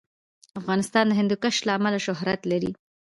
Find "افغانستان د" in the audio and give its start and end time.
0.59-1.11